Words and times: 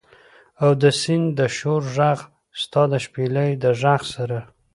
او 0.63 0.71
د 0.81 0.83
سیند 1.01 1.27
د 1.39 1.39
شور 1.57 1.81
ږغ، 1.95 2.19
ستا 2.61 2.81
د 2.91 2.93
شپیلۍ 3.05 3.49
د 3.63 3.65
ږغ 3.81 4.01
سره 4.15 4.39